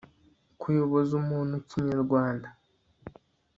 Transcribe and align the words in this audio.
kuyoboza 0.59 1.11
umuntu 1.21 1.55
kinyarwanda 1.69 2.47